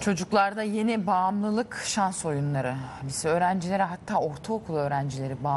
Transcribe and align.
Çocuklarda 0.00 0.62
yeni 0.62 1.06
bağımlılık 1.06 1.82
şans 1.84 2.24
oyunları. 2.26 2.74
Lise 3.04 3.28
öğrencileri 3.28 3.82
hatta 3.82 4.18
ortaokul 4.18 4.76
öğrencileri 4.76 5.44
bağımlı. 5.44 5.48